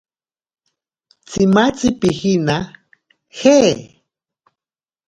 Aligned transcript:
Tsimatzi 1.27 1.89
pijina? 1.99 2.57
¿je? 3.37 3.59